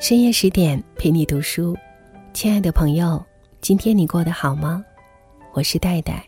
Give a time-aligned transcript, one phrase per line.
[0.00, 1.76] 深夜十点陪你读书，
[2.32, 3.24] 亲爱的朋友，
[3.60, 4.84] 今天你过得好吗？
[5.52, 6.24] 我是戴戴。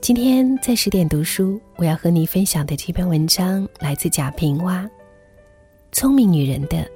[0.00, 4.72] 今天在十点读书，我要和你分享的这篇文章来自贾平凹，
[5.92, 6.90] 《聪明女人的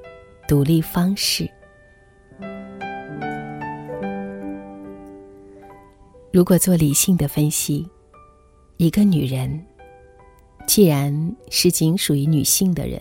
[0.48, 1.44] 独立方式》。
[6.32, 7.86] 如果做理性的分析，
[8.82, 9.64] 一个女人
[10.66, 13.00] 既然是仅属于女性的人，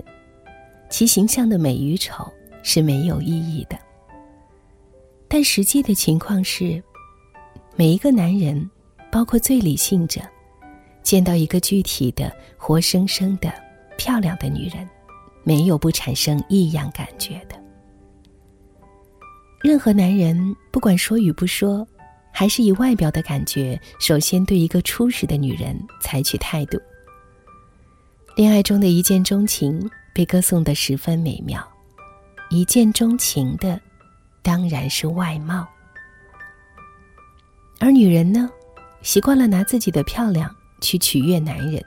[0.92, 2.32] 其形象的美与丑。
[2.64, 3.76] 是没有意义的。
[5.28, 6.80] 但实际的情况是，
[7.76, 8.70] 每一个男人，
[9.12, 10.22] 包括最理性者，
[11.02, 13.52] 见到一个具体的、活生生的、
[13.98, 14.88] 漂亮的女人，
[15.44, 17.56] 没有不产生异样感觉的。
[19.60, 21.88] 任何男人，不管说与不说，
[22.32, 26.82] 还是以外表的感觉，首先对一个初识的女人采取态度。
[28.36, 31.62] 恋爱中的一见钟情，被歌颂的十分美妙。
[32.50, 33.80] 一见钟情的，
[34.42, 35.68] 当然是外貌。
[37.80, 38.50] 而女人呢，
[39.02, 41.84] 习惯了拿自己的漂亮去取悦男人，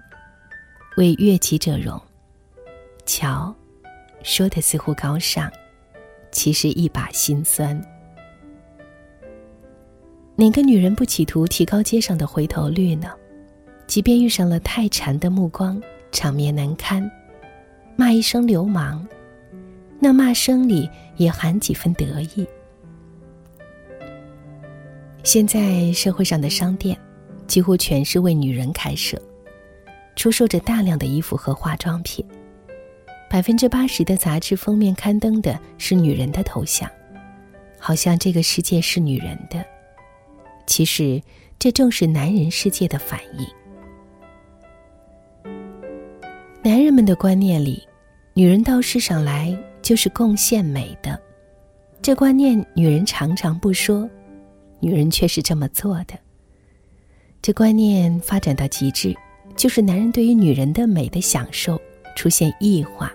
[0.97, 2.01] 为悦己者容。
[3.07, 3.55] 瞧，
[4.23, 5.51] 说的似乎高尚，
[6.31, 7.81] 其实一把辛酸。
[10.37, 13.09] 哪个女人不企图提高街上的回头率呢？
[13.87, 17.09] 即便遇上了太馋的目光，场面难堪，
[17.95, 19.07] 骂一声流氓。
[20.01, 22.45] 那骂声里也含几分得意。
[25.23, 26.99] 现在社会上的商店，
[27.47, 29.17] 几乎全是为女人开设，
[30.17, 32.27] 出售着大量的衣服和化妆品。
[33.31, 36.91] 百分之八十的杂志封面刊登的是女人的头像，
[37.79, 39.65] 好像这个世界是女人的。
[40.67, 41.21] 其实，
[41.59, 43.47] 这正是男人世界的反应。
[46.63, 47.83] 男人们的观念里，
[48.33, 49.57] 女人到世上来。
[49.85, 51.21] 就是贡献美的，
[52.01, 54.09] 这观念女人常常不说，
[54.81, 56.19] 女人却是这么做的。
[57.43, 59.15] 这观念发展到极致，
[59.57, 61.79] 就是男人对于女人的美的享受
[62.17, 63.13] 出现异化。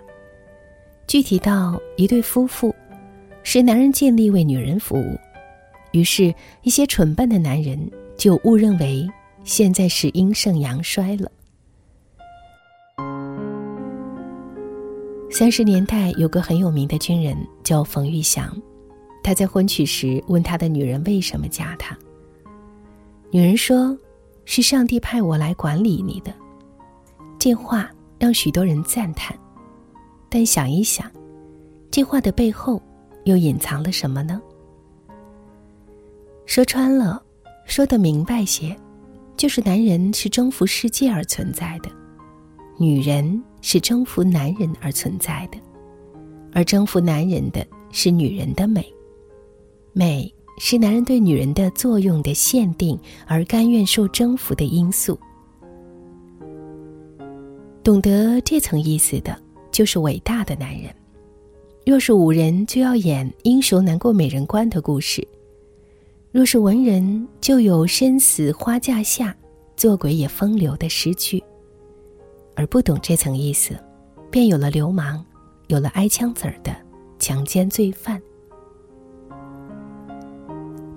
[1.08, 2.72] 具体到一对夫妇，
[3.42, 5.18] 是男人尽力为女人服务，
[5.92, 7.80] 于是，一些蠢笨的男人
[8.18, 9.10] 就误认为
[9.44, 11.32] 现在是阴盛阳衰了。
[15.32, 18.56] 三十年代有个很有名的军人叫冯玉祥，
[19.24, 21.98] 他在婚娶时问他的女人为什么嫁他。
[23.32, 23.98] 女人说
[24.46, 26.34] ：“是上帝派我来管理你的。”
[27.38, 29.38] 这话让许多人赞叹，
[30.30, 31.10] 但想一想，
[31.90, 32.82] 这话的背后
[33.24, 34.42] 又隐藏了什么呢？
[36.50, 37.22] 说穿了，
[37.68, 38.76] 说的明白些，
[39.38, 41.92] 就是男人是征服世界而存在的，
[42.80, 43.44] 女人。
[43.62, 45.58] 是征服男人而存在的，
[46.54, 48.84] 而征服男人的是女人的美。
[49.92, 55.20] 美是男人对女人的作用的限定，而甘愿受征服的因素。
[57.84, 59.38] 懂得这层意思的，
[59.72, 60.90] 就是伟大的男人。
[61.86, 65.22] 若是武人，就要演英雄难过美人关的故事；
[66.32, 69.36] 若是文人，就有身死花架下，
[69.76, 71.44] 做鬼也风流的诗句。
[72.56, 73.76] 而不懂这层意思，
[74.30, 75.26] 便有了流氓，
[75.70, 76.76] 有了挨枪子儿的
[77.18, 78.22] 强奸罪犯。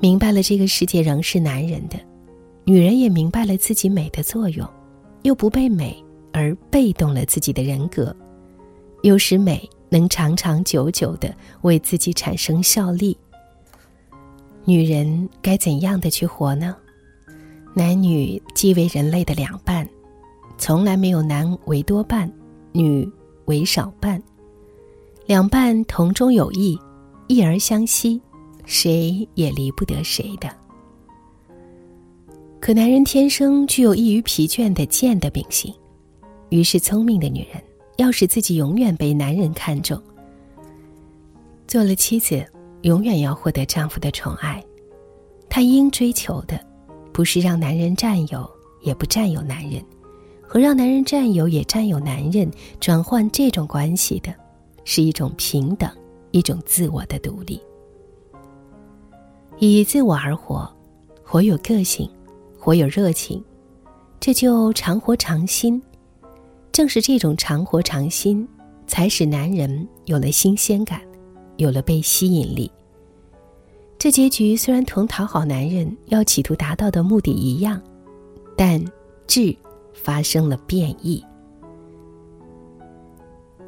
[0.00, 1.96] 明白了这个世界仍是男人的，
[2.64, 4.68] 女人也明白了自己美的作用，
[5.22, 8.14] 又不被美而被动了自己的人格，
[9.02, 13.16] 又使美能长长久久的为自己产生效力。
[14.64, 16.76] 女人该怎样的去活呢？
[17.74, 19.88] 男女既为人类的两半。
[20.58, 22.32] 从来没有男为多半，
[22.70, 23.10] 女
[23.46, 24.22] 为少半，
[25.26, 26.78] 两半同中有异，
[27.26, 28.20] 异而相吸，
[28.64, 30.48] 谁也离不得谁的。
[32.60, 35.74] 可男人天生具有易于疲倦的贱的秉性，
[36.50, 37.60] 于是聪明的女人
[37.96, 40.00] 要使自己永远被男人看重。
[41.66, 42.46] 做了妻子，
[42.82, 44.62] 永远要获得丈夫的宠爱，
[45.48, 46.60] 她应追求的，
[47.12, 48.48] 不是让男人占有，
[48.82, 49.82] 也不占有男人。
[50.40, 54.34] 和让男人占有也占有男人，转换这种关系的，
[54.84, 55.90] 是一种平等，
[56.30, 57.58] 一种自我的独立。
[59.58, 60.70] 以自我而活，
[61.22, 62.06] 活有个性，
[62.58, 63.42] 活有热情，
[64.20, 65.80] 这就常活常新。
[66.70, 68.46] 正是这种常活常新，
[68.86, 71.00] 才使男人有了新鲜感，
[71.62, 72.70] 有了被吸引力。
[73.98, 77.80] 这结局虽然同讨好男人要企图达到的目的一样，
[78.56, 78.84] 但
[79.26, 79.56] 智。
[79.94, 81.22] 发生了变异。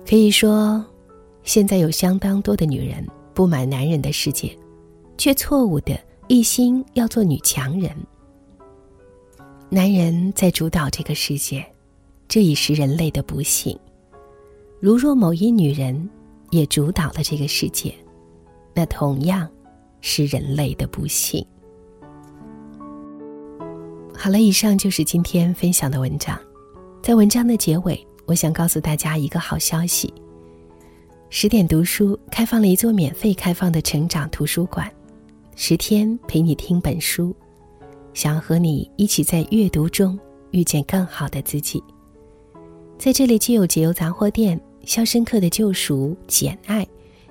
[0.05, 0.85] 可以说，
[1.45, 4.51] 现在有相当多的女人不满男人的世界，
[5.17, 7.95] 却错误的一心要做女强人。
[9.69, 11.65] 男人在主导这个世界，
[12.27, 13.79] 这已是人类的不幸。
[14.81, 16.11] 如若某一女人
[16.55, 17.93] 也主导了这个世界，
[18.73, 19.49] 那同样
[20.01, 21.45] 是人类的不幸。
[24.17, 26.39] 好了，以上就是今天分享的文章。
[27.03, 28.07] 在文章的结尾。
[28.27, 30.11] 我想告诉大家一个好消息：
[31.29, 34.91] 十点读书开放了一座免费开放的成长图书馆，
[35.57, 37.37] 十天陪你听本书，
[38.15, 40.19] 想和你一起在阅读中
[40.53, 41.85] 遇见更好的自己。
[42.97, 46.87] 在这里，既有解忧杂货店、肖申克的救赎、简爱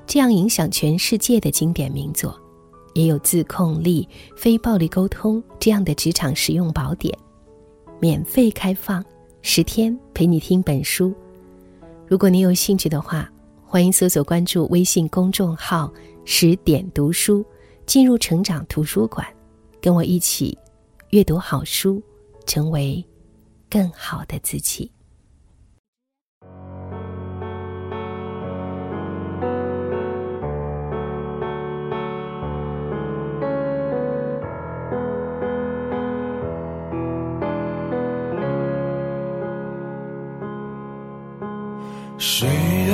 [0.05, 2.39] 这样影响全世界的经典名作，
[2.94, 7.17] 也有自控力、非暴力沟通这样的职场实用宝典，
[8.00, 9.03] 免费开放。
[9.45, 11.13] 十天陪你听本书，
[12.07, 13.29] 如果你有兴趣的话，
[13.65, 15.91] 欢迎搜索关注微信公众号
[16.23, 17.44] “十点读书”，
[17.85, 19.27] 进入成长图书馆，
[19.81, 20.57] 跟我一起
[21.09, 22.01] 阅读好书，
[22.45, 23.03] 成为
[23.69, 24.89] 更好的自己。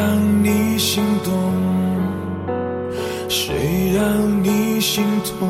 [0.10, 1.32] 让你心动？
[3.30, 5.48] 谁让你心痛？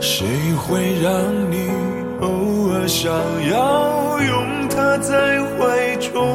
[0.00, 1.12] 谁会让
[1.50, 1.68] 你
[2.22, 3.12] 偶尔想
[3.50, 6.26] 要拥他在怀中？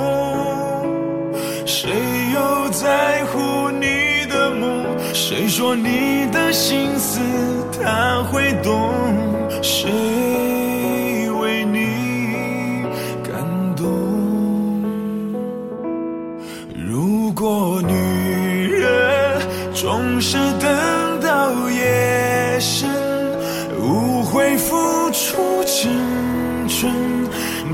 [1.66, 1.90] 谁
[2.36, 4.86] 又在乎你的梦？
[5.14, 7.20] 谁说你的心思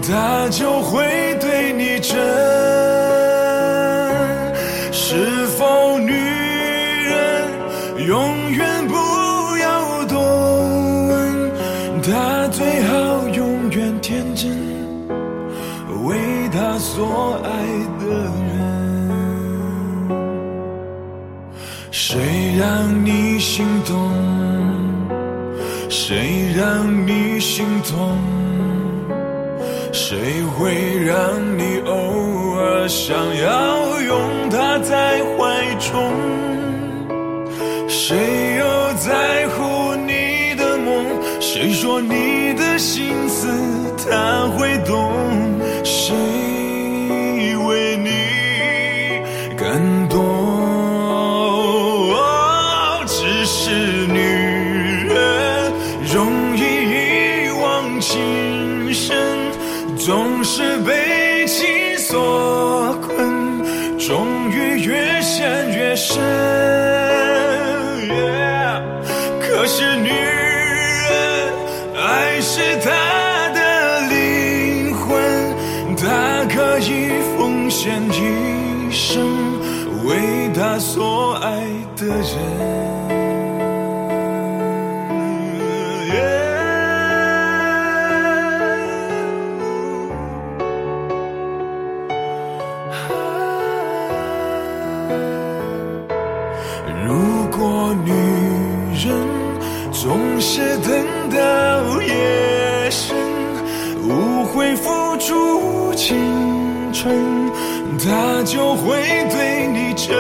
[0.02, 2.18] 他就会对你真。
[4.92, 7.50] 是否女人
[8.08, 8.96] 永远不
[9.58, 10.18] 要多
[11.08, 11.52] 问？
[12.02, 14.50] 他最好永远天真，
[16.06, 16.18] 为
[16.52, 17.50] 他所爱
[18.00, 18.06] 的
[18.48, 18.52] 人。
[21.92, 24.12] 谁让你心动？
[25.90, 28.18] 谁让你心痛？
[29.94, 30.74] 谁会
[31.04, 36.14] 让你偶尔想要拥他在怀中？
[37.90, 41.06] 谁又在乎你的梦？
[41.42, 43.50] 谁说你的心思
[44.10, 45.12] 他会懂？
[45.84, 46.16] 谁
[47.68, 48.10] 为你
[49.58, 50.20] 感动？
[53.06, 53.72] 只是
[54.08, 54.20] 女
[55.10, 55.74] 人
[56.14, 56.62] 容易
[57.46, 59.41] 一往情深。
[60.04, 61.68] 总是被情
[62.00, 66.18] 所困，终于越陷越深。
[69.40, 71.54] 可是女人，
[71.96, 72.90] 爱是她
[73.54, 75.56] 的灵魂，
[75.96, 79.22] 她可以奉献一生，
[80.04, 81.62] 为她所爱
[81.96, 83.01] 的人。
[97.94, 98.12] 女
[99.06, 99.12] 人
[99.92, 103.16] 总是等到夜深
[104.04, 106.18] 无悔付出青
[106.94, 107.14] 春
[108.00, 110.16] 他就会对你真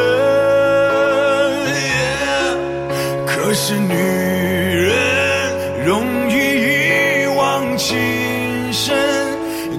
[3.26, 7.98] 可是女人容易一往情
[8.74, 8.96] 深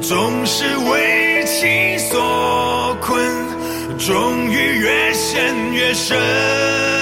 [0.00, 3.22] 总是为情所困
[3.98, 7.01] 终于越陷越深。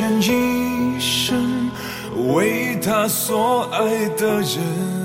[0.00, 1.70] 愿一生，
[2.32, 4.99] 为他所爱的人。